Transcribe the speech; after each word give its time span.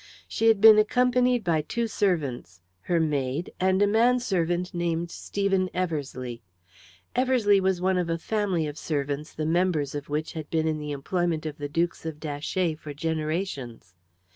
She 0.27 0.47
had 0.47 0.59
been 0.59 0.79
accompanied 0.79 1.43
by 1.43 1.61
two 1.61 1.85
servants, 1.85 2.59
her 2.81 2.99
maid, 2.99 3.53
and 3.59 3.83
a 3.83 3.87
man 3.87 4.19
servant 4.19 4.73
named 4.73 5.11
Stephen 5.11 5.69
Eversleigh. 5.75 6.37
Eversleigh 7.15 7.59
was 7.61 7.81
one 7.81 7.99
of 7.99 8.09
a 8.09 8.17
family 8.17 8.65
of 8.65 8.79
servants 8.79 9.31
the 9.31 9.45
members 9.45 9.93
of 9.93 10.09
which 10.09 10.33
had 10.33 10.49
been 10.49 10.67
in 10.67 10.79
the 10.79 10.91
employment 10.91 11.45
of 11.45 11.59
the 11.59 11.69
Dukes 11.69 12.03
of 12.07 12.19
Datchet 12.19 12.79
for 12.79 12.95
generations. 12.95 13.93